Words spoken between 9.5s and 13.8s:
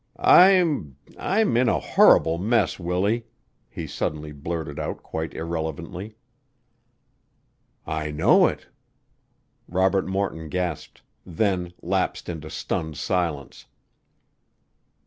Robert Morton gasped, then lapsed into stunned silence.